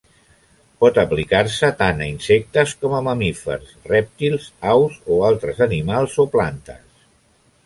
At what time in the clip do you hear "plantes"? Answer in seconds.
6.39-6.83